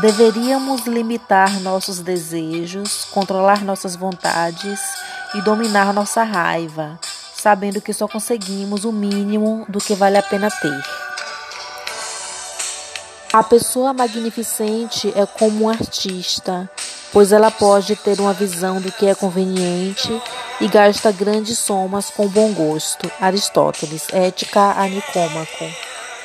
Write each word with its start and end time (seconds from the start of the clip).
Deveríamos 0.00 0.86
limitar 0.86 1.60
nossos 1.60 2.00
desejos, 2.00 3.04
controlar 3.12 3.62
nossas 3.62 3.94
vontades 3.94 4.80
e 5.34 5.42
dominar 5.42 5.92
nossa 5.92 6.22
raiva, 6.22 6.98
sabendo 7.34 7.78
que 7.78 7.92
só 7.92 8.08
conseguimos 8.08 8.86
o 8.86 8.92
mínimo 8.92 9.66
do 9.68 9.78
que 9.78 9.94
vale 9.94 10.16
a 10.16 10.22
pena 10.22 10.50
ter. 10.50 10.82
A 13.34 13.42
pessoa 13.42 13.92
magnificente 13.92 15.12
é 15.14 15.26
como 15.26 15.66
um 15.66 15.68
artista, 15.68 16.70
pois 17.12 17.30
ela 17.30 17.50
pode 17.50 17.94
ter 17.96 18.18
uma 18.18 18.32
visão 18.32 18.80
do 18.80 18.90
que 18.90 19.06
é 19.06 19.14
conveniente 19.14 20.10
e 20.58 20.68
gasta 20.68 21.12
grandes 21.12 21.58
somas 21.58 22.08
com 22.08 22.26
bom 22.28 22.50
gosto. 22.54 23.12
Aristóteles, 23.20 24.06
Ética 24.10 24.72
a 24.72 24.88
Nicômaco. 24.88 25.91